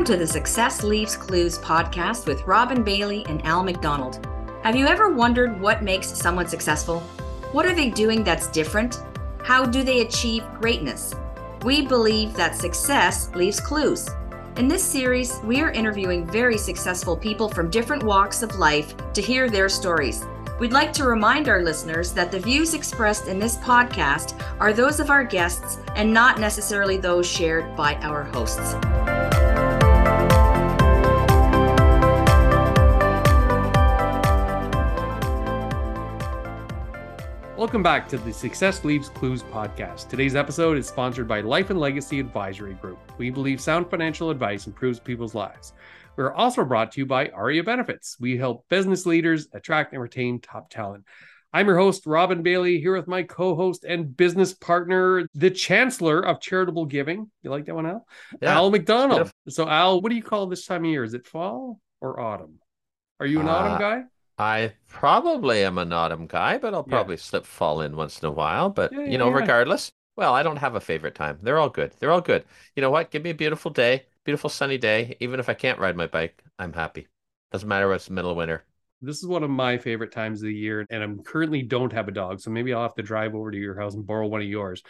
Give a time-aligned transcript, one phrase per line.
[0.00, 4.26] Welcome to the Success Leaves Clues podcast with Robin Bailey and Al McDonald.
[4.62, 7.00] Have you ever wondered what makes someone successful?
[7.52, 9.02] What are they doing that's different?
[9.42, 11.14] How do they achieve greatness?
[11.64, 14.08] We believe that success leaves clues.
[14.56, 19.20] In this series, we are interviewing very successful people from different walks of life to
[19.20, 20.24] hear their stories.
[20.58, 24.98] We'd like to remind our listeners that the views expressed in this podcast are those
[24.98, 28.76] of our guests and not necessarily those shared by our hosts.
[37.60, 40.08] Welcome back to the Success Leaves Clues podcast.
[40.08, 42.98] Today's episode is sponsored by Life and Legacy Advisory Group.
[43.18, 45.74] We believe sound financial advice improves people's lives.
[46.16, 48.16] We're also brought to you by ARIA Benefits.
[48.18, 51.04] We help business leaders attract and retain top talent.
[51.52, 56.24] I'm your host, Robin Bailey, here with my co host and business partner, the Chancellor
[56.24, 57.30] of Charitable Giving.
[57.42, 58.06] You like that one, Al?
[58.40, 58.54] Yeah.
[58.54, 59.30] Al McDonald.
[59.50, 61.04] So, Al, what do you call this time of year?
[61.04, 62.58] Is it fall or autumn?
[63.20, 64.04] Are you an uh, autumn guy?
[64.40, 67.22] I probably am an autumn guy, but I'll probably yeah.
[67.22, 68.70] slip fall in once in a while.
[68.70, 71.38] But, yeah, you know, regardless, well, I don't have a favorite time.
[71.42, 71.92] They're all good.
[71.98, 72.44] They're all good.
[72.74, 73.10] You know what?
[73.10, 75.16] Give me a beautiful day beautiful sunny day.
[75.20, 77.08] Even if I can't ride my bike, I'm happy.
[77.52, 78.64] Doesn't matter what's the middle of winter.
[79.02, 82.06] This is one of my favorite times of the year, and I'm currently don't have
[82.06, 84.42] a dog, so maybe I'll have to drive over to your house and borrow one
[84.42, 84.82] of yours.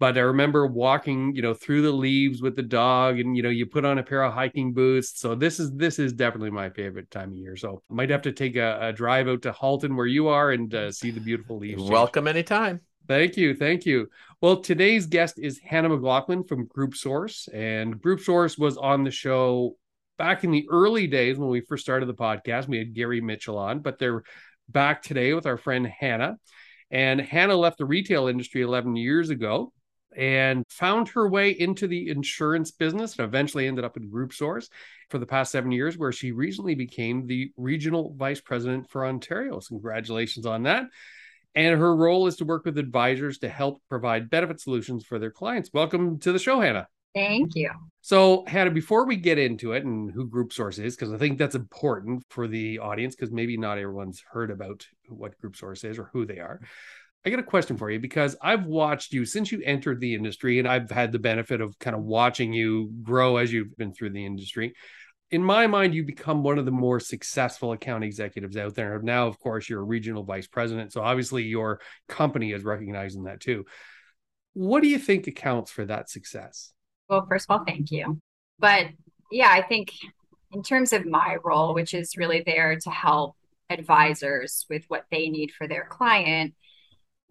[0.00, 3.48] But I remember walking, you know, through the leaves with the dog, and you know,
[3.48, 5.20] you put on a pair of hiking boots.
[5.20, 7.56] So this is this is definitely my favorite time of year.
[7.56, 10.50] So I might have to take a, a drive out to Halton where you are
[10.50, 11.82] and uh, see the beautiful leaves.
[11.82, 12.36] Welcome change.
[12.36, 12.80] anytime.
[13.06, 13.54] Thank you.
[13.54, 14.08] Thank you.
[14.40, 17.48] Well, today's guest is Hannah McLoughlin from Group Source.
[17.52, 19.76] And Group Source was on the show
[20.16, 22.66] back in the early days when we first started the podcast.
[22.66, 24.22] We had Gary Mitchell on, but they're
[24.68, 26.38] back today with our friend Hannah.
[26.90, 29.72] And Hannah left the retail industry 11 years ago
[30.16, 34.68] and found her way into the insurance business and eventually ended up in Group Source
[35.10, 39.60] for the past seven years, where she recently became the regional vice president for Ontario.
[39.60, 40.86] So, congratulations on that
[41.54, 45.30] and her role is to work with advisors to help provide benefit solutions for their
[45.30, 45.70] clients.
[45.72, 46.88] Welcome to the show, Hannah.
[47.14, 47.70] Thank you.
[48.00, 51.38] So, Hannah, before we get into it and who Group Source is, because I think
[51.38, 55.96] that's important for the audience, because maybe not everyone's heard about what Group Source is
[55.96, 56.60] or who they are.
[57.24, 60.58] I got a question for you because I've watched you since you entered the industry,
[60.58, 64.10] and I've had the benefit of kind of watching you grow as you've been through
[64.10, 64.74] the industry
[65.34, 69.00] in my mind, you become one of the more successful account executives out there.
[69.02, 70.92] Now, of course, you're a regional vice president.
[70.92, 73.64] So obviously, your company is recognizing that too.
[74.52, 76.72] What do you think accounts for that success?
[77.08, 78.20] Well, first of all, thank you.
[78.60, 78.86] But
[79.32, 79.92] yeah, I think
[80.52, 83.34] in terms of my role, which is really there to help
[83.68, 86.54] advisors with what they need for their client,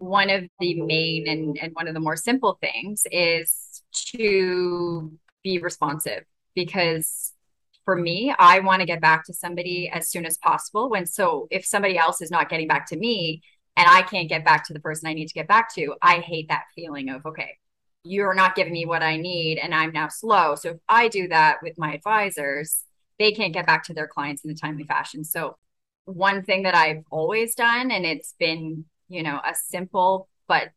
[0.04, 5.58] one of the main and, and one of the more simple things is to be
[5.58, 7.32] responsive because
[7.84, 10.88] for me, I want to get back to somebody as soon as possible.
[10.88, 13.42] When so if somebody else is not getting back to me
[13.76, 16.20] and I can't get back to the person I need to get back to, I
[16.20, 17.58] hate that feeling of, okay,
[18.04, 20.54] you're not giving me what I need and I'm now slow.
[20.54, 22.84] So if I do that with my advisors,
[23.18, 25.24] they can't get back to their clients in a timely fashion.
[25.24, 25.56] So
[26.04, 30.70] one thing that I've always done, and it's been, you know, a simple, but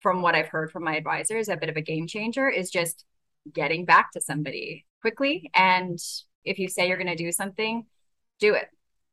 [0.00, 3.04] from what I've heard from my advisors, a bit of a game changer is just
[3.52, 5.98] getting back to somebody quickly and
[6.44, 7.86] if you say you're going to do something,
[8.38, 8.68] do it.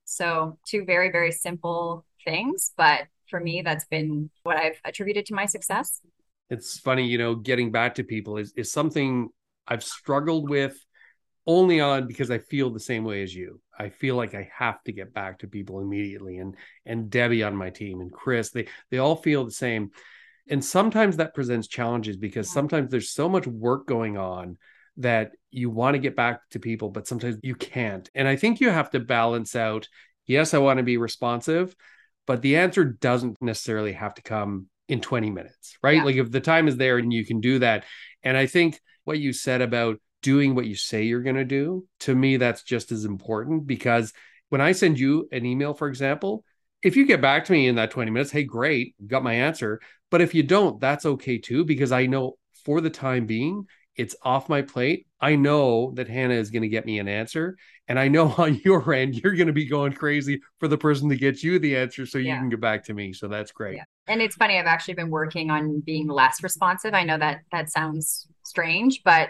[0.06, 2.72] So, two very, very simple things.
[2.75, 6.01] But for me, that's been what I've attributed to my success.
[6.50, 9.29] It's funny, you know, getting back to people is, is something
[9.68, 10.78] I've struggled with
[11.47, 13.62] only on because I feel the same way as you.
[13.81, 16.56] I feel like I have to get back to people immediately and
[16.86, 19.92] and Debbie on my team and Chris, they they all feel the same.
[20.50, 24.58] And sometimes that presents challenges because sometimes there's so much work going on
[24.97, 28.09] that you want to get back to people, but sometimes you can't.
[28.14, 29.88] And I think you have to balance out
[30.28, 31.75] yes, I want to be responsive,
[32.28, 35.98] but the answer doesn't necessarily have to come in 20 minutes, right?
[35.98, 36.04] Yeah.
[36.04, 37.86] Like if the time is there and you can do that.
[38.24, 41.85] And I think what you said about doing what you say you're going to do,
[42.01, 44.13] to me, that's just as important because
[44.50, 46.44] when I send you an email, for example,
[46.83, 49.79] if you get back to me in that 20 minutes, hey, great, got my answer.
[50.09, 53.65] But if you don't, that's okay too, because I know for the time being,
[53.95, 55.07] it's off my plate.
[55.19, 57.57] I know that Hannah is going to get me an answer.
[57.88, 61.09] And I know on your end, you're going to be going crazy for the person
[61.09, 62.33] to get you the answer so yeah.
[62.33, 63.13] you can get back to me.
[63.13, 63.77] So that's great.
[63.77, 63.83] Yeah.
[64.07, 66.94] And it's funny, I've actually been working on being less responsive.
[66.94, 69.29] I know that that sounds strange, but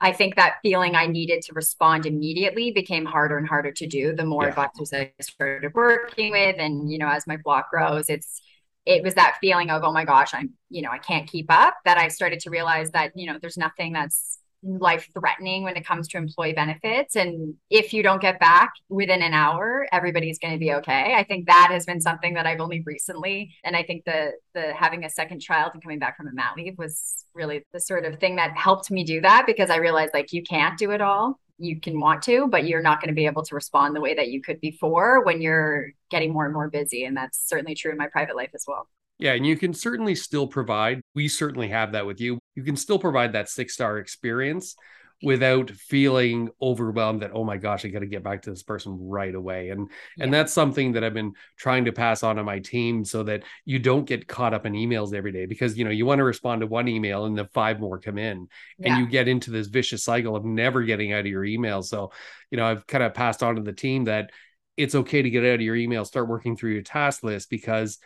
[0.00, 4.14] I think that feeling I needed to respond immediately became harder and harder to do
[4.14, 4.50] the more yeah.
[4.50, 6.56] advisors I started working with.
[6.58, 8.40] And, you know, as my block grows, it's,
[8.86, 11.74] it was that feeling of, oh my gosh, I'm, you know, I can't keep up
[11.84, 15.86] that I started to realize that, you know, there's nothing that's life threatening when it
[15.86, 17.16] comes to employee benefits.
[17.16, 21.14] And if you don't get back within an hour, everybody's going to be okay.
[21.16, 24.72] I think that has been something that I've only recently, and I think the the
[24.74, 28.04] having a second child and coming back from a mat leave was really the sort
[28.04, 31.00] of thing that helped me do that because I realized like you can't do it
[31.00, 31.38] all.
[31.58, 34.14] You can want to, but you're not going to be able to respond the way
[34.14, 37.04] that you could before when you're getting more and more busy.
[37.04, 38.88] And that's certainly true in my private life as well.
[39.18, 41.00] Yeah, and you can certainly still provide.
[41.14, 42.37] We certainly have that with you.
[42.58, 44.74] You can still provide that six star experience
[45.22, 48.96] without feeling overwhelmed that oh my gosh i got to get back to this person
[49.00, 50.24] right away and yeah.
[50.24, 53.42] and that's something that i've been trying to pass on to my team so that
[53.64, 56.24] you don't get caught up in emails every day because you know you want to
[56.24, 58.46] respond to one email and then five more come in
[58.78, 58.92] yeah.
[58.92, 62.12] and you get into this vicious cycle of never getting out of your emails so
[62.50, 64.30] you know i've kind of passed on to the team that
[64.76, 67.98] it's okay to get out of your email start working through your task list because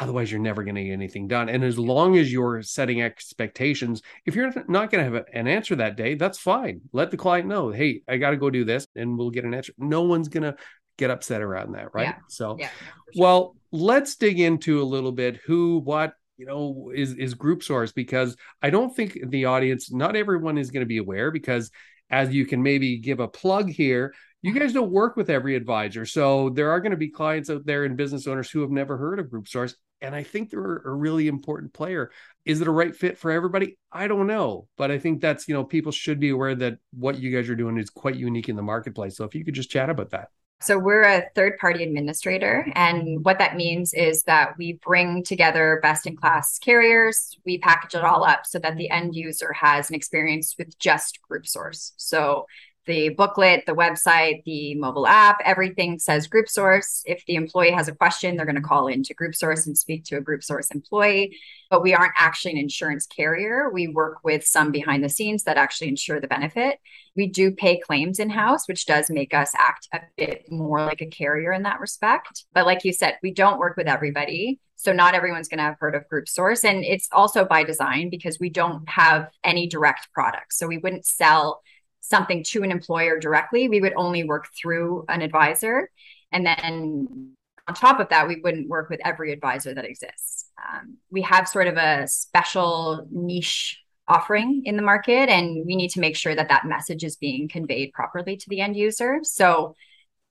[0.00, 1.48] Otherwise, you're never going to get anything done.
[1.48, 5.74] And as long as you're setting expectations, if you're not going to have an answer
[5.76, 6.80] that day, that's fine.
[6.92, 9.54] Let the client know, hey, I got to go do this and we'll get an
[9.54, 9.72] answer.
[9.76, 10.54] No one's going to
[10.98, 11.94] get upset around that.
[11.94, 12.06] Right.
[12.06, 12.14] Yeah.
[12.28, 13.22] So, yeah, sure.
[13.22, 17.90] well, let's dig into a little bit who, what, you know, is, is group source
[17.90, 21.72] because I don't think the audience, not everyone is going to be aware because
[22.08, 26.06] as you can maybe give a plug here, you guys don't work with every advisor.
[26.06, 28.96] So there are going to be clients out there and business owners who have never
[28.96, 32.10] heard of Group Source and I think they're a really important player.
[32.44, 33.78] Is it a right fit for everybody?
[33.92, 37.18] I don't know, but I think that's you know people should be aware that what
[37.18, 39.16] you guys are doing is quite unique in the marketplace.
[39.16, 40.28] So if you could just chat about that.
[40.60, 42.66] So we're a third party administrator.
[42.74, 47.94] And what that means is that we bring together best in class carriers, we package
[47.94, 51.92] it all up so that the end user has an experience with just group source.
[51.96, 52.46] So
[52.88, 57.02] the booklet, the website, the mobile app, everything says group source.
[57.06, 60.04] If the employee has a question, they're going to call into group source and speak
[60.06, 61.36] to a group source employee.
[61.70, 63.70] But we aren't actually an insurance carrier.
[63.70, 66.80] We work with some behind the scenes that actually insure the benefit.
[67.14, 71.02] We do pay claims in house, which does make us act a bit more like
[71.02, 72.46] a carrier in that respect.
[72.54, 74.60] But like you said, we don't work with everybody.
[74.76, 76.64] So not everyone's going to have heard of Group Source.
[76.64, 80.56] And it's also by design because we don't have any direct products.
[80.56, 81.60] So we wouldn't sell
[82.08, 85.90] something to an employer directly, we would only work through an advisor.
[86.32, 87.34] And then
[87.66, 90.50] on top of that, we wouldn't work with every advisor that exists.
[90.58, 95.90] Um, we have sort of a special niche offering in the market, and we need
[95.90, 99.18] to make sure that that message is being conveyed properly to the end user.
[99.22, 99.74] So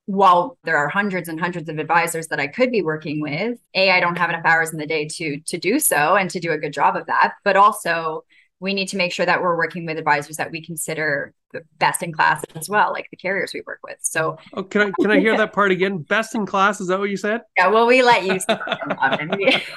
[0.07, 3.91] while there are hundreds and hundreds of advisors that I could be working with, A,
[3.91, 6.53] I don't have enough hours in the day to to do so and to do
[6.53, 7.33] a good job of that.
[7.43, 8.23] But also
[8.59, 12.01] we need to make sure that we're working with advisors that we consider the best
[12.01, 13.97] in class as well, like the carriers we work with.
[14.01, 15.99] So, oh, can I can I hear that part again?
[15.99, 17.41] Best in class is that what you said?
[17.55, 18.39] Yeah, well, we let you.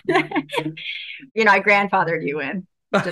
[1.35, 2.67] you know, I grandfathered you in.
[2.95, 3.07] okay,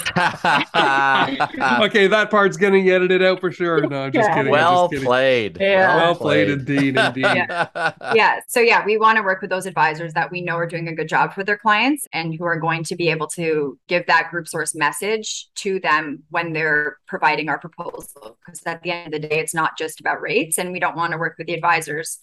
[2.08, 3.86] that part's getting edited out for sure.
[3.86, 4.50] No, I'm just kidding.
[4.50, 5.06] Well just kidding.
[5.06, 5.58] played.
[5.60, 5.96] Yeah.
[5.96, 6.50] Well, played.
[6.50, 7.22] indeed, indeed.
[7.22, 7.92] Yeah.
[8.12, 8.40] yeah.
[8.48, 10.94] So yeah, we want to work with those advisors that we know are doing a
[10.94, 14.30] good job for their clients and who are going to be able to give that
[14.32, 18.36] group source message to them when they're providing our proposal.
[18.44, 20.96] Because at the end of the day, it's not just about rates, and we don't
[20.96, 22.18] want to work with the advisors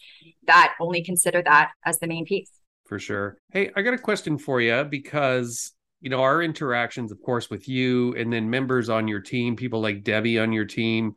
[0.48, 2.52] that only consider that as the main piece.
[2.86, 3.38] For sure.
[3.52, 5.72] Hey, I got a question for you because
[6.06, 9.82] you know our interactions of course with you and then members on your team people
[9.82, 11.16] like debbie on your team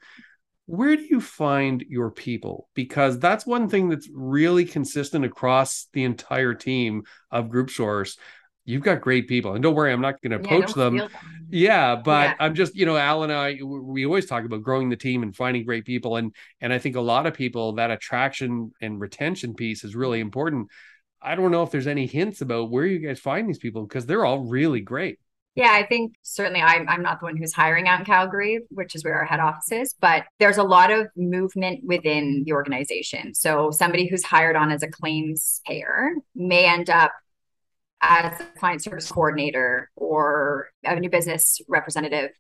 [0.65, 6.05] where do you find your people because that's one thing that's really consistent across the
[6.05, 8.17] entire team of group source
[8.65, 10.97] you've got great people and don't worry i'm not going to yeah, poach them.
[10.97, 11.11] them.
[11.51, 12.35] yeah but yeah.
[12.41, 15.37] i'm just you know al and i we always talk about growing the team and
[15.37, 19.53] finding great people and and i think a lot of people that attraction and retention
[19.55, 20.71] piece is really important
[21.21, 24.07] I don't know if there's any hints about where you guys find these people because
[24.07, 25.19] they're all really great.
[25.55, 28.95] Yeah, I think certainly I'm, I'm not the one who's hiring out in Calgary, which
[28.95, 33.35] is where our head office is, but there's a lot of movement within the organization.
[33.35, 37.11] So somebody who's hired on as a claims payer may end up
[38.01, 42.31] as a client service coordinator or a new business representative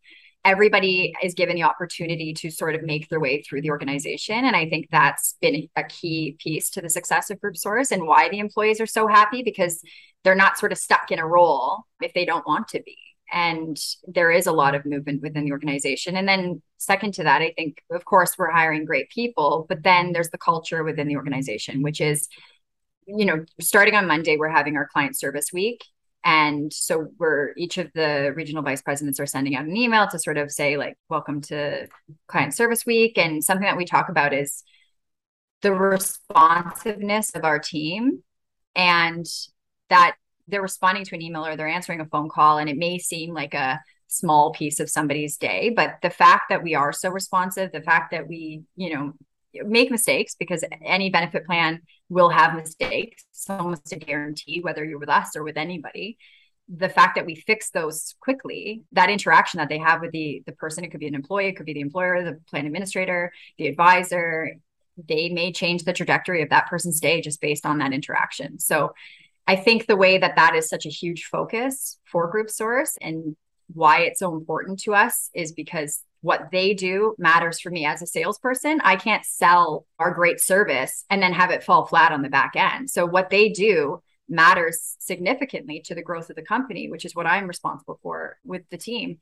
[0.49, 4.47] everybody is given the opportunity to sort of make their way through the organization.
[4.47, 8.07] And I think that's been a key piece to the success of Group Source and
[8.07, 9.83] why the employees are so happy because
[10.25, 12.97] they're not sort of stuck in a role if they don't want to be.
[13.31, 13.77] And
[14.07, 16.17] there is a lot of movement within the organization.
[16.17, 20.15] And then, second to that, I think, of course, we're hiring great people, but then
[20.15, 22.27] there's the culture within the organization, which is,
[23.07, 25.85] you know, starting on Monday, we're having our client service week
[26.25, 30.19] and so we're each of the regional vice presidents are sending out an email to
[30.19, 31.87] sort of say, like, welcome to
[32.27, 33.17] client service week.
[33.17, 34.65] And something that we talk about is
[35.63, 38.23] the responsiveness of our team
[38.75, 39.27] and
[39.91, 40.17] that
[40.49, 42.59] they're responding to an email or they're answering a phone call.
[42.59, 45.71] And it may seem like a small piece of somebody's day.
[45.71, 49.13] But the fact that we are so responsive, the fact that we, you know,
[49.55, 53.25] make mistakes because any benefit plan will have mistakes.
[53.31, 56.19] It's almost a guarantee, whether you're with us or with anybody.
[56.69, 60.53] The fact that we fix those quickly, that interaction that they have with the the
[60.53, 63.69] person, it could be an employee, it could be the employer, the plan administrator, the
[63.69, 64.59] advisor,
[65.07, 68.59] they may change the trajectory of that person's day just based on that interaction.
[68.59, 68.95] So
[69.47, 73.37] I think the way that that is such a huge focus for Group Source and
[73.73, 78.03] why it's so important to us is because what they do matters for me as
[78.03, 78.81] a salesperson.
[78.83, 82.53] I can't sell our great service and then have it fall flat on the back
[82.57, 82.91] end.
[82.91, 87.27] So what they do matters significantly to the growth of the company, which is what
[87.27, 89.19] I'm responsible for with the team.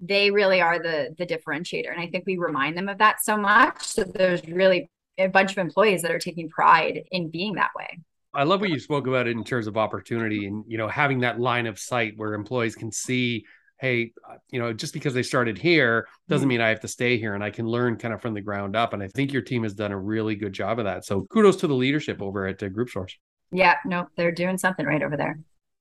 [0.00, 3.36] They really are the the differentiator and I think we remind them of that so
[3.36, 3.82] much.
[3.82, 7.98] So there's really a bunch of employees that are taking pride in being that way.
[8.32, 11.40] I love what you spoke about in terms of opportunity and you know having that
[11.40, 13.44] line of sight where employees can see
[13.80, 14.12] hey
[14.50, 16.48] you know just because they started here doesn't mm-hmm.
[16.48, 18.76] mean I have to stay here and I can learn kind of from the ground
[18.76, 21.04] up and I think your team has done a really good job of that.
[21.04, 23.16] So kudos to the leadership over at uh, Group Source.
[23.50, 25.40] Yeah, no, they're doing something right over there.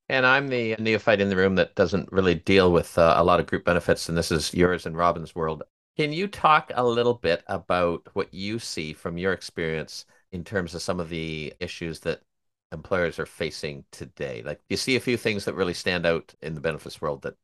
[0.09, 3.41] And I'm the neophyte in the room that doesn't really deal with uh, a lot
[3.41, 5.63] of group benefits and this is yours and Robin's world.
[5.97, 10.75] Can you talk a little bit about what you see from your experience in terms
[10.75, 12.21] of some of the issues that
[12.71, 14.43] employers are facing today?
[14.45, 17.35] Like, you see a few things that really stand out in the benefits world that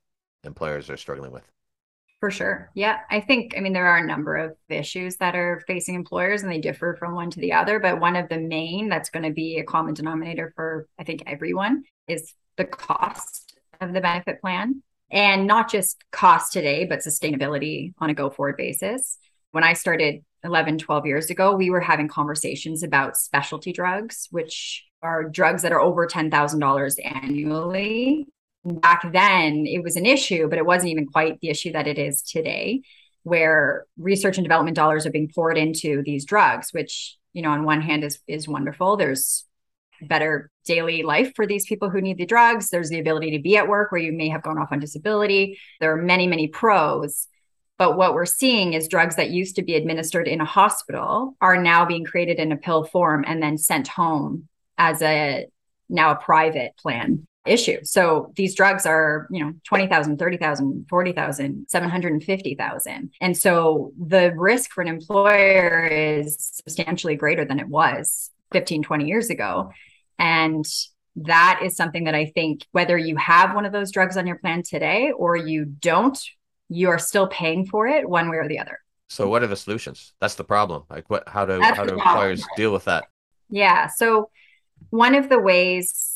[0.43, 1.43] employers are struggling with?
[2.19, 2.71] For sure.
[2.73, 2.99] Yeah.
[3.11, 6.49] I think, I mean, there are a number of issues that are facing employers and
[6.49, 7.79] they differ from one to the other.
[7.79, 11.23] But one of the main that's going to be a common denominator for, I think,
[11.27, 14.83] everyone is the cost of the benefit plan.
[15.11, 19.17] And not just cost today, but sustainability on a go forward basis.
[19.51, 24.85] When I started 11, 12 years ago, we were having conversations about specialty drugs, which
[25.01, 28.27] are drugs that are over $10,000 annually.
[28.65, 31.99] Back then, it was an issue, but it wasn't even quite the issue that it
[31.99, 32.81] is today,
[33.23, 37.65] where research and development dollars are being poured into these drugs, which, you know, on
[37.65, 38.95] one hand is is wonderful.
[38.95, 39.45] There's
[40.01, 42.69] better daily life for these people who need the drugs.
[42.69, 45.59] There's the ability to be at work where you may have gone off on disability.
[45.79, 47.27] There are many, many pros.
[47.77, 51.61] But what we're seeing is drugs that used to be administered in a hospital are
[51.61, 55.47] now being created in a pill form and then sent home as a
[55.89, 57.79] now a private plan issue.
[57.83, 63.11] So these drugs are, you know, 20,000, 30,000, 40,000, 750,000.
[63.19, 69.05] And so the risk for an employer is substantially greater than it was 15, 20
[69.05, 69.71] years ago.
[70.17, 70.65] And
[71.15, 74.37] that is something that I think whether you have one of those drugs on your
[74.37, 76.17] plan today or you don't,
[76.69, 78.79] you are still paying for it one way or the other.
[79.09, 80.13] So what are the solutions?
[80.19, 80.83] That's the problem.
[80.89, 83.05] Like what how do That's how do employers deal with that?
[83.49, 83.87] Yeah.
[83.87, 84.29] So
[84.89, 86.12] one of the ways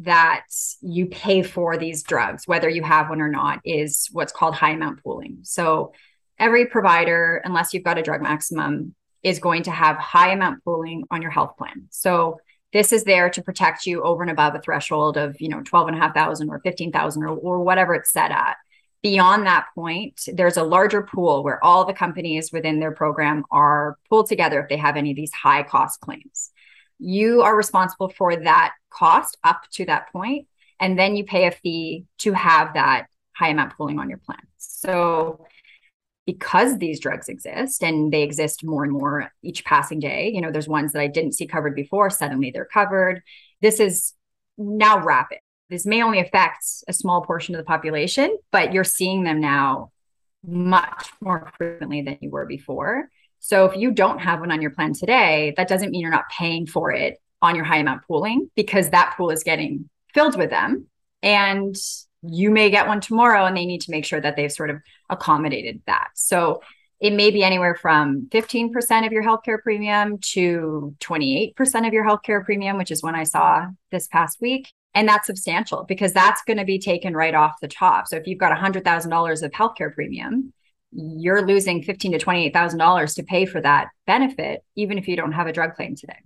[0.00, 0.46] that
[0.80, 4.72] you pay for these drugs, whether you have one or not, is what's called high
[4.72, 5.38] amount pooling.
[5.42, 5.92] So
[6.38, 11.04] every provider, unless you've got a drug maximum, is going to have high amount pooling
[11.10, 11.88] on your health plan.
[11.90, 12.40] So
[12.72, 15.88] this is there to protect you over and above a threshold of, you know, 12
[15.88, 18.56] and a half thousand or 15,000 or, or whatever it's set at.
[19.02, 23.96] Beyond that point, there's a larger pool where all the companies within their program are
[24.08, 26.52] pooled together if they have any of these high cost claims
[27.00, 30.46] you are responsible for that cost up to that point
[30.78, 34.40] and then you pay a fee to have that high amount pooling on your plan.
[34.58, 35.46] So
[36.26, 40.52] because these drugs exist and they exist more and more each passing day you know
[40.52, 43.22] there's ones that i didn't see covered before suddenly they're covered.
[43.62, 44.12] This is
[44.56, 45.38] now rapid.
[45.70, 49.90] This may only affect a small portion of the population but you're seeing them now
[50.46, 53.08] much more frequently than you were before
[53.40, 56.28] so if you don't have one on your plan today, that doesn't mean you're not
[56.30, 60.50] paying for it on your high amount pooling because that pool is getting filled with
[60.50, 60.86] them.
[61.22, 61.74] And
[62.22, 64.76] you may get one tomorrow and they need to make sure that they've sort of
[65.08, 66.08] accommodated that.
[66.14, 66.60] So
[67.00, 72.44] it may be anywhere from 15% of your healthcare premium to 28% of your healthcare
[72.44, 74.70] premium, which is one I saw this past week.
[74.94, 78.06] And that's substantial because that's going to be taken right off the top.
[78.06, 80.52] So if you've got $100,000 of healthcare premium,
[80.92, 85.16] you're losing fifteen to twenty-eight thousand dollars to pay for that benefit, even if you
[85.16, 86.18] don't have a drug claim today.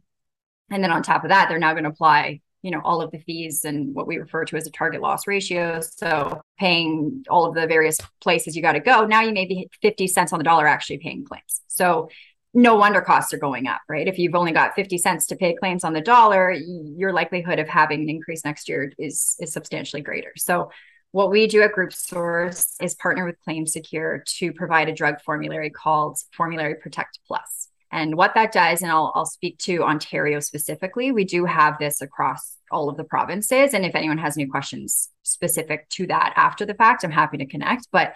[0.71, 3.11] And then on top of that, they're now going to apply, you know, all of
[3.11, 5.81] the fees and what we refer to as a target loss ratio.
[5.81, 9.05] So paying all of the various places you got to go.
[9.05, 11.61] Now you may be 50 cents on the dollar actually paying claims.
[11.69, 12.09] So
[12.55, 14.07] no wonder costs are going up, right?
[14.07, 17.69] If you've only got 50 cents to pay claims on the dollar, your likelihood of
[17.69, 20.33] having an increase next year is is substantially greater.
[20.37, 20.71] So
[21.15, 25.21] what we do at Group Source is partner with Claim Secure to provide a drug
[25.21, 27.69] formulary called Formulary Protect Plus.
[27.93, 32.01] And what that does, and I'll, I'll speak to Ontario specifically, we do have this
[32.01, 33.75] across all of the provinces.
[33.75, 37.47] And if anyone has any questions specific to that after the fact, I'm happy to
[37.47, 37.87] connect.
[37.93, 38.15] But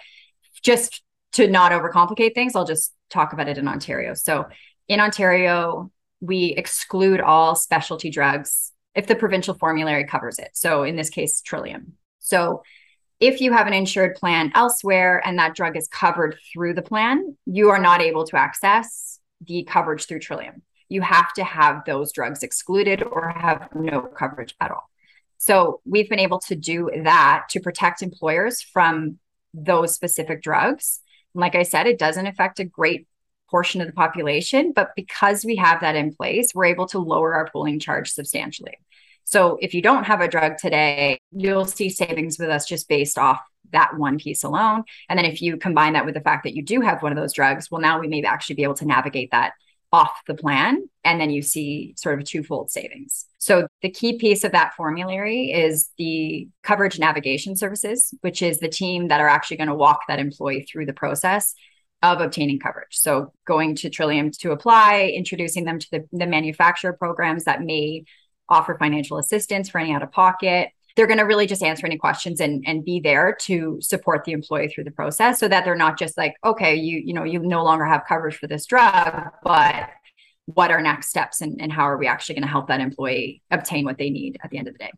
[0.64, 1.00] just
[1.34, 4.14] to not overcomplicate things, I'll just talk about it in Ontario.
[4.14, 4.48] So
[4.88, 10.50] in Ontario, we exclude all specialty drugs if the provincial formulary covers it.
[10.54, 11.92] So in this case, Trillium.
[12.18, 12.64] So
[13.20, 17.36] if you have an insured plan elsewhere and that drug is covered through the plan,
[17.46, 20.62] you are not able to access the coverage through Trillium.
[20.88, 24.88] You have to have those drugs excluded or have no coverage at all.
[25.38, 29.18] So we've been able to do that to protect employers from
[29.54, 31.00] those specific drugs.
[31.34, 33.06] And like I said, it doesn't affect a great
[33.50, 37.34] portion of the population, but because we have that in place, we're able to lower
[37.34, 38.78] our pooling charge substantially.
[39.28, 43.18] So if you don't have a drug today, you'll see savings with us just based
[43.18, 43.38] off
[43.72, 44.84] that one piece alone.
[45.10, 47.18] And then if you combine that with the fact that you do have one of
[47.18, 49.52] those drugs, well, now we may actually be able to navigate that
[49.92, 50.88] off the plan.
[51.04, 53.26] And then you see sort of twofold savings.
[53.36, 58.68] So the key piece of that formulary is the coverage navigation services, which is the
[58.68, 61.54] team that are actually going to walk that employee through the process
[62.02, 62.96] of obtaining coverage.
[62.96, 68.04] So going to Trillium to apply, introducing them to the, the manufacturer programs that may
[68.48, 70.70] offer financial assistance for any out of pocket.
[70.96, 74.32] They're going to really just answer any questions and, and be there to support the
[74.32, 77.38] employee through the process so that they're not just like, okay, you, you know, you
[77.38, 79.90] no longer have coverage for this drug, but
[80.46, 83.42] what are next steps and, and how are we actually going to help that employee
[83.50, 84.90] obtain what they need at the end of the day?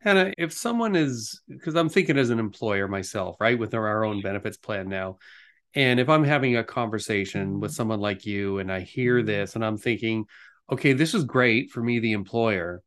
[0.00, 4.22] Hannah, if someone is, because I'm thinking as an employer myself, right, with our own
[4.22, 5.18] benefits plan now,
[5.74, 9.26] and if I'm having a conversation with someone like you and I hear mm-hmm.
[9.26, 10.26] this and I'm thinking,
[10.70, 12.82] okay, this is great for me, the employer,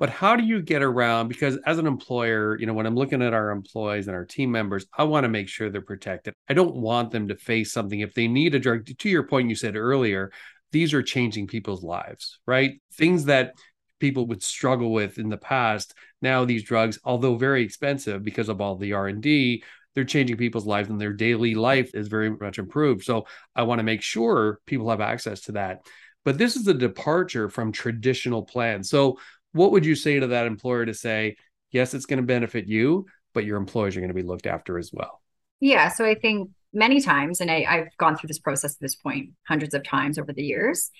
[0.00, 3.22] but how do you get around because as an employer you know when i'm looking
[3.22, 6.34] at our employees and our team members i want to make sure they're protected.
[6.48, 8.86] I don't want them to face something if they need a drug.
[8.86, 10.32] To your point you said earlier
[10.72, 12.80] these are changing people's lives right?
[12.94, 13.54] Things that
[14.00, 18.60] people would struggle with in the past now these drugs although very expensive because of
[18.60, 19.62] all the r&d
[19.94, 23.04] they're changing people's lives and their daily life is very much improved.
[23.04, 25.80] So i want to make sure people have access to that.
[26.24, 28.90] But this is a departure from traditional plans.
[28.90, 29.18] So
[29.52, 31.36] what would you say to that employer to say,
[31.70, 34.78] yes, it's going to benefit you, but your employees are going to be looked after
[34.78, 35.20] as well?
[35.60, 35.88] Yeah.
[35.88, 39.30] So I think many times, and I, I've gone through this process at this point
[39.46, 40.90] hundreds of times over the years,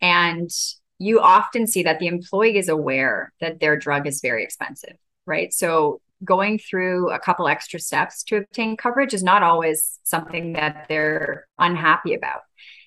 [0.00, 0.50] and
[0.98, 4.96] you often see that the employee is aware that their drug is very expensive,
[5.26, 5.52] right?
[5.52, 10.86] So going through a couple extra steps to obtain coverage is not always something that
[10.88, 12.40] they're unhappy about.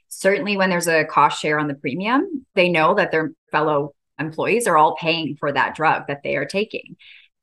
[0.09, 4.67] Certainly, when there's a cost share on the premium, they know that their fellow employees
[4.67, 6.95] are all paying for that drug that they are taking.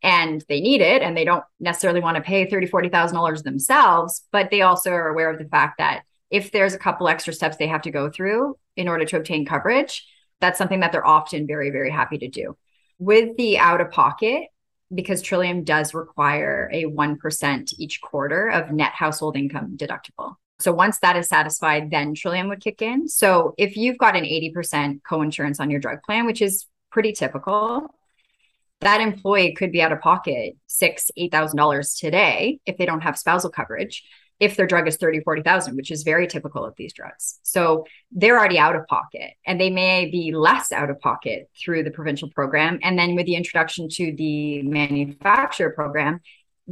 [0.02, 4.50] And they need it and they don't necessarily want to pay $30 $40000 themselves but
[4.50, 7.66] they also are aware of the fact that if there's a couple extra steps they
[7.66, 10.06] have to go through in order to obtain coverage
[10.40, 12.56] that's something that they're often very very happy to do.
[12.98, 14.44] With the out of pocket
[14.92, 20.98] because trillium does require a 1% each quarter of net household income deductible so once
[21.00, 23.08] that is satisfied, then Trillium would kick in.
[23.08, 27.88] So if you've got an 80% co-insurance on your drug plan, which is pretty typical,
[28.80, 33.02] that employee could be out of pocket six, eight thousand dollars today if they don't
[33.02, 34.04] have spousal coverage.
[34.38, 37.40] If their drug is 30, 40,000, which is very typical of these drugs.
[37.42, 41.84] So they're already out of pocket and they may be less out of pocket through
[41.84, 42.78] the provincial program.
[42.82, 46.22] And then with the introduction to the manufacturer program,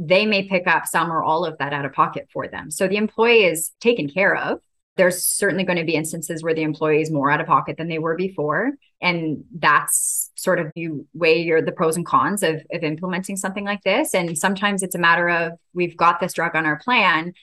[0.01, 2.71] they may pick up some or all of that out of pocket for them.
[2.71, 4.59] So the employee is taken care of.
[4.95, 7.89] There's certainly going to be instances where the employee is more out of pocket than
[7.89, 8.71] they were before.
[9.01, 13.65] And that's sort of you weigh your the pros and cons of, of implementing something
[13.65, 14.13] like this.
[14.13, 17.33] And sometimes it's a matter of we've got this drug on our plan.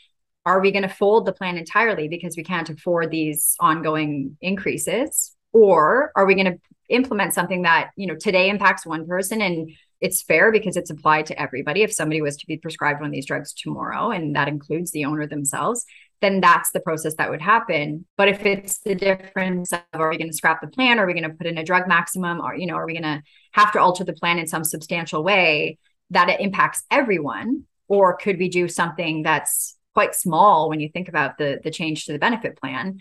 [0.47, 5.35] Are we going to fold the plan entirely because we can't afford these ongoing increases?
[5.53, 9.71] Or are we going to implement something that, you know, today impacts one person and
[10.01, 11.83] it's fair because it's applied to everybody.
[11.83, 15.05] If somebody was to be prescribed one of these drugs tomorrow, and that includes the
[15.05, 15.85] owner themselves,
[16.21, 18.07] then that's the process that would happen.
[18.17, 20.99] But if it's the difference of are we going to scrap the plan?
[20.99, 22.41] Are we going to put in a drug maximum?
[22.41, 25.23] Or, you know, are we going to have to alter the plan in some substantial
[25.23, 25.79] way
[26.11, 27.65] that it impacts everyone?
[27.89, 32.05] Or could we do something that's quite small when you think about the the change
[32.05, 33.01] to the benefit plan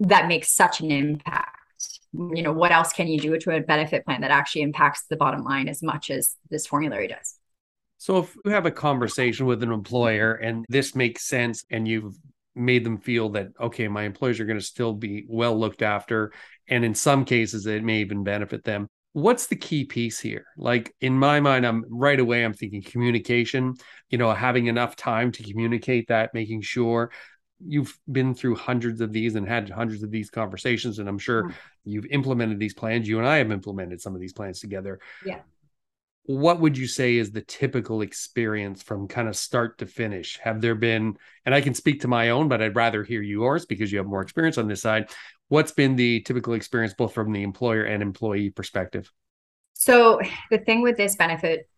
[0.00, 1.56] that makes such an impact?
[2.12, 5.16] You know what else can you do to a benefit plan that actually impacts the
[5.16, 7.38] bottom line as much as this formulary does?
[7.98, 12.14] So if you have a conversation with an employer and this makes sense and you've
[12.54, 16.32] made them feel that okay my employees are going to still be well looked after
[16.66, 20.46] and in some cases it may even benefit them what's the key piece here?
[20.56, 23.74] Like in my mind i'm right away i'm thinking communication
[24.10, 27.10] you know having enough time to communicate that making sure
[27.64, 31.44] you've been through hundreds of these and had hundreds of these conversations and i'm sure
[31.44, 31.52] mm-hmm.
[31.84, 33.08] you've implemented these plans.
[33.08, 35.00] You and i have implemented some of these plans together.
[35.24, 35.40] Yeah.
[36.24, 40.38] What would you say is the typical experience from kind of start to finish?
[40.42, 41.16] Have there been
[41.46, 44.06] and i can speak to my own but i'd rather hear yours because you have
[44.06, 45.10] more experience on this side.
[45.48, 49.10] What's been the typical experience both from the employer and employee perspective?
[49.72, 51.68] So the thing with this benefit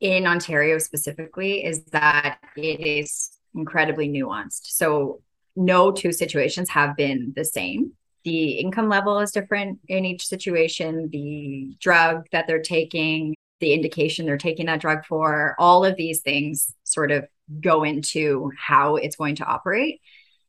[0.00, 4.66] in ontario specifically is that it is incredibly nuanced.
[4.66, 5.22] So
[5.56, 7.92] no two situations have been the same.
[8.24, 14.26] The income level is different in each situation, the drug that they're taking, the indication
[14.26, 17.26] they're taking that drug for, all of these things sort of
[17.60, 20.00] go into how it's going to operate.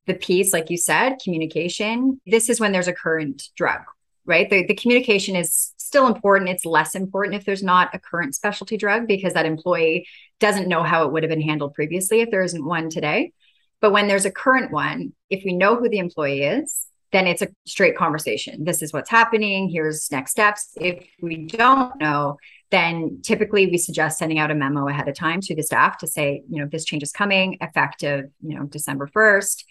[0.07, 3.81] The piece, like you said, communication, this is when there's a current drug,
[4.27, 4.49] right?
[4.49, 6.49] The, the communication is still important.
[6.49, 10.07] It's less important if there's not a current specialty drug because that employee
[10.39, 13.31] doesn't know how it would have been handled previously if there isn't one today.
[13.79, 17.41] But when there's a current one, if we know who the employee is, then it's
[17.41, 18.65] a straight conversation.
[18.65, 19.69] This is what's happening.
[19.69, 20.71] Here's next steps.
[20.75, 22.37] If we don't know,
[22.69, 26.07] then typically we suggest sending out a memo ahead of time to the staff to
[26.07, 29.63] say, you know, this change is coming effective, you know, December 1st.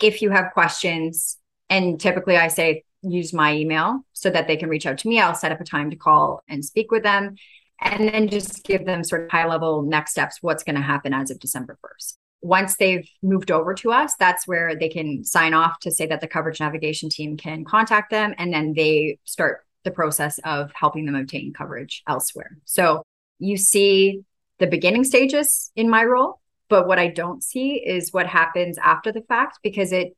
[0.00, 1.38] If you have questions,
[1.70, 5.20] and typically I say use my email so that they can reach out to me.
[5.20, 7.36] I'll set up a time to call and speak with them
[7.80, 11.12] and then just give them sort of high level next steps what's going to happen
[11.12, 12.14] as of December 1st.
[12.40, 16.20] Once they've moved over to us, that's where they can sign off to say that
[16.20, 21.06] the coverage navigation team can contact them and then they start the process of helping
[21.06, 22.56] them obtain coverage elsewhere.
[22.64, 23.02] So
[23.38, 24.22] you see
[24.58, 29.12] the beginning stages in my role, but what I don't see is what happens after
[29.12, 30.16] the fact because it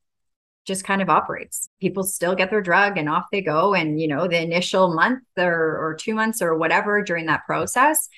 [0.64, 1.68] just kind of operates.
[1.80, 3.74] People still get their drug and off they go.
[3.74, 8.08] And, you know, the initial month or, or two months or whatever during that process,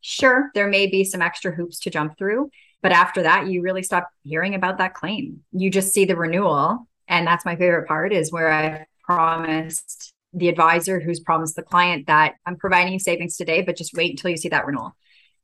[0.00, 2.50] sure, there may be some extra hoops to jump through.
[2.82, 5.40] But after that, you really stop hearing about that claim.
[5.52, 6.86] You just see the renewal.
[7.08, 12.06] And that's my favorite part is where I promised the advisor who's promised the client
[12.06, 14.94] that I'm providing you savings today, but just wait until you see that renewal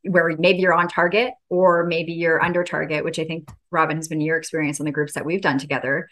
[0.05, 4.09] where maybe you're on target or maybe you're under target, which I think Robin has
[4.09, 6.09] been your experience in the groups that we've done together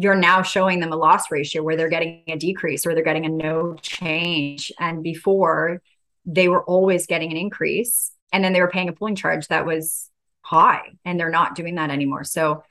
[0.00, 3.26] you're now showing them a loss ratio where they're getting a decrease or they're getting
[3.26, 4.72] a no change.
[4.80, 5.82] And before
[6.24, 9.66] they were always getting an increase and then they were paying a pooling charge that
[9.66, 10.08] was
[10.40, 12.24] high and they're not doing that anymore.
[12.24, 12.62] So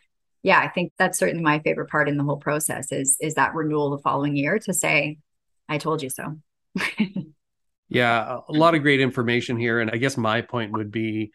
[0.41, 3.53] yeah, I think that's certainly my favorite part in the whole process is is that
[3.53, 5.19] renewal the following year to say,
[5.67, 6.35] I told you so.
[7.89, 9.79] yeah, a lot of great information here.
[9.79, 11.31] And I guess my point would be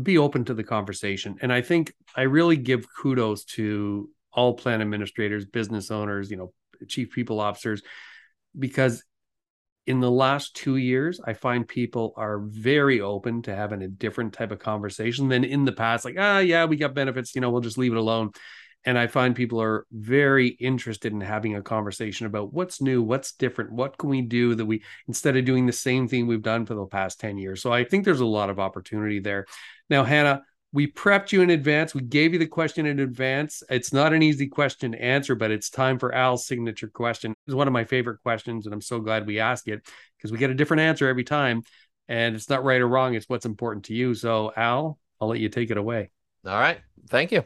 [0.00, 1.36] be open to the conversation.
[1.40, 6.52] And I think I really give kudos to all plan administrators, business owners, you know,
[6.86, 7.82] chief people officers,
[8.58, 9.02] because
[9.86, 14.34] in the last two years, I find people are very open to having a different
[14.34, 16.04] type of conversation than in the past.
[16.04, 18.32] Like, ah, yeah, we got benefits, you know, we'll just leave it alone.
[18.84, 23.32] And I find people are very interested in having a conversation about what's new, what's
[23.32, 26.66] different, what can we do that we, instead of doing the same thing we've done
[26.66, 27.62] for the past 10 years.
[27.62, 29.46] So I think there's a lot of opportunity there.
[29.90, 31.94] Now, Hannah, we prepped you in advance.
[31.94, 33.62] We gave you the question in advance.
[33.70, 37.34] It's not an easy question to answer, but it's time for Al's signature question.
[37.46, 40.38] It's one of my favorite questions, and I'm so glad we asked it because we
[40.38, 41.62] get a different answer every time.
[42.08, 44.14] And it's not right or wrong, it's what's important to you.
[44.14, 46.10] So, Al, I'll let you take it away.
[46.46, 46.80] All right.
[47.08, 47.44] Thank you.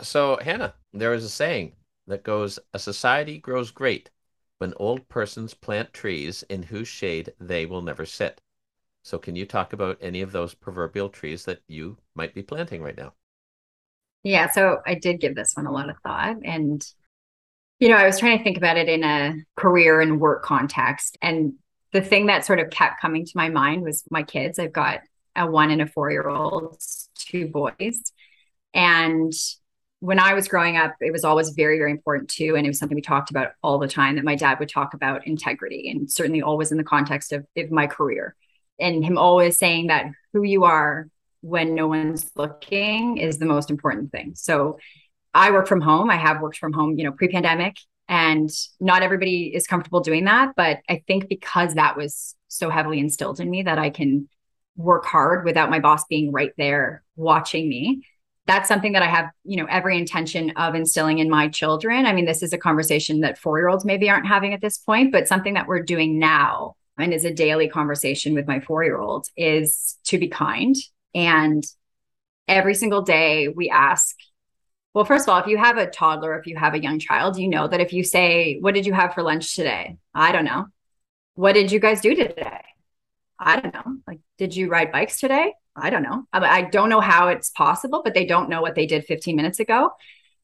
[0.00, 1.74] So, Hannah, there is a saying
[2.06, 4.10] that goes A society grows great
[4.58, 8.40] when old persons plant trees in whose shade they will never sit.
[9.04, 12.82] So can you talk about any of those proverbial trees that you might be planting
[12.82, 13.12] right now?
[14.22, 16.84] Yeah, so I did give this one a lot of thought and
[17.80, 21.18] you know, I was trying to think about it in a career and work context
[21.20, 21.54] and
[21.92, 24.58] the thing that sort of kept coming to my mind was my kids.
[24.58, 25.00] I've got
[25.36, 26.76] a 1 and a 4-year-old,
[27.14, 28.12] two boys.
[28.72, 29.32] And
[30.00, 32.56] when I was growing up, it was always very, very important too.
[32.56, 34.94] And it was something we talked about all the time that my dad would talk
[34.94, 38.34] about integrity and certainly always in the context of, of my career
[38.78, 41.08] and him always saying that who you are
[41.40, 44.32] when no one's looking is the most important thing.
[44.34, 44.78] So
[45.34, 46.10] I work from home.
[46.10, 47.76] I have worked from home, you know, pre-pandemic
[48.08, 52.98] and not everybody is comfortable doing that, but I think because that was so heavily
[52.98, 54.28] instilled in me that I can
[54.76, 58.06] work hard without my boss being right there watching me.
[58.46, 62.04] That's something that I have, you know, every intention of instilling in my children.
[62.04, 65.28] I mean, this is a conversation that 4-year-olds maybe aren't having at this point, but
[65.28, 69.26] something that we're doing now and is a daily conversation with my four year old
[69.36, 70.76] is to be kind.
[71.14, 71.64] And
[72.48, 74.16] every single day we ask,
[74.94, 77.36] well, first of all, if you have a toddler, if you have a young child,
[77.36, 79.96] you know that if you say, What did you have for lunch today?
[80.14, 80.66] I don't know.
[81.34, 82.60] What did you guys do today?
[83.38, 83.96] I don't know.
[84.06, 85.52] Like, did you ride bikes today?
[85.76, 86.24] I don't know.
[86.32, 89.58] I don't know how it's possible, but they don't know what they did 15 minutes
[89.58, 89.90] ago.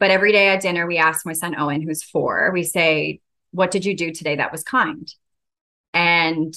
[0.01, 3.21] But every day at dinner, we ask my son Owen, who's four, we say,
[3.53, 5.13] What did you do today that was kind?
[5.92, 6.55] And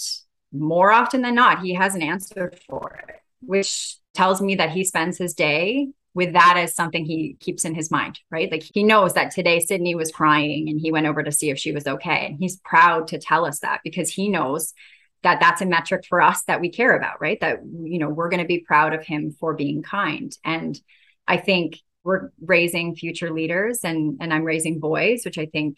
[0.52, 4.84] more often than not, he has an answer for it, which tells me that he
[4.84, 8.52] spends his day with that as something he keeps in his mind, right?
[8.52, 11.58] Like he knows that today Sydney was crying and he went over to see if
[11.58, 12.28] she was okay.
[12.28, 14.74] And he's proud to tell us that because he knows
[15.24, 17.40] that that's a metric for us that we care about, right?
[17.40, 20.32] That, you know, we're going to be proud of him for being kind.
[20.44, 20.80] And
[21.28, 25.78] I think we're raising future leaders and, and I'm raising boys, which I think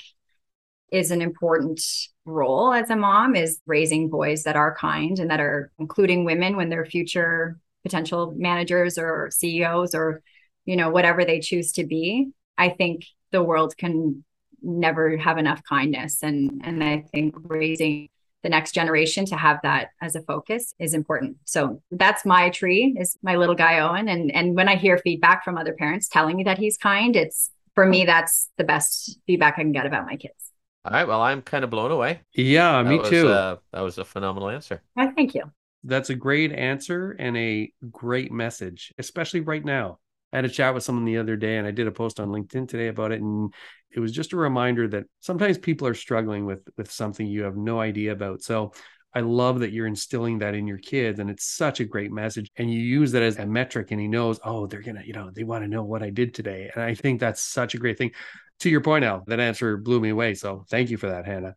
[0.92, 1.82] is an important
[2.26, 6.56] role as a mom is raising boys that are kind and that are including women
[6.56, 10.22] when they're future potential managers or CEOs or
[10.66, 12.32] you know whatever they choose to be.
[12.58, 14.24] I think the world can
[14.62, 16.24] never have enough kindness.
[16.24, 18.10] And and i think raising
[18.42, 21.38] the next generation to have that as a focus is important.
[21.46, 24.08] So that's my tree is my little guy owen.
[24.08, 27.52] And and when i hear feedback from other parents telling me that he's kind it's
[27.76, 30.55] for me that's the best feedback i can get about my kids
[30.86, 33.82] all right well i'm kind of blown away yeah that me was, too uh, that
[33.82, 35.44] was a phenomenal answer well, thank you
[35.86, 40.00] that's a great answer and a great message, especially right now.
[40.34, 42.30] I had a chat with someone the other day and I did a post on
[42.30, 43.22] LinkedIn today about it.
[43.22, 43.54] And
[43.92, 47.56] it was just a reminder that sometimes people are struggling with with something you have
[47.56, 48.42] no idea about.
[48.42, 48.74] So
[49.14, 52.50] I love that you're instilling that in your kids and it's such a great message.
[52.58, 55.30] And you use that as a metric and he knows, oh, they're gonna, you know,
[55.32, 56.70] they want to know what I did today.
[56.74, 58.12] And I think that's such a great thing.
[58.60, 60.34] To your point, Al, that answer blew me away.
[60.34, 61.56] So thank you for that, Hannah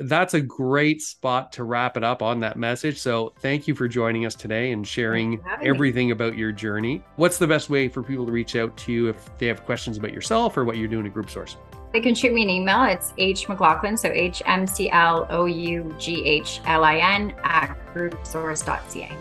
[0.00, 2.98] that's a great spot to wrap it up on that message.
[2.98, 6.12] So thank you for joining us today and sharing everything me.
[6.12, 7.04] about your journey.
[7.16, 9.98] What's the best way for people to reach out to you if they have questions
[9.98, 11.56] about yourself or what you're doing at Group Source?
[11.92, 12.84] They can shoot me an email.
[12.84, 17.34] It's H McLoughlin, so H M C L O U G H L I N
[17.42, 19.12] at groupsource.ca.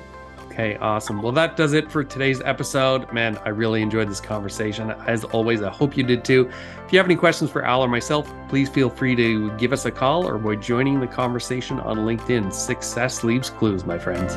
[0.60, 1.22] Okay, awesome.
[1.22, 3.10] Well, that does it for today's episode.
[3.14, 4.92] Man, I really enjoyed this conversation.
[5.08, 6.52] As always, I hope you did too.
[6.86, 9.86] If you have any questions for Al or myself, please feel free to give us
[9.86, 12.52] a call or by joining the conversation on LinkedIn.
[12.52, 14.36] Success leaves clues, my friends.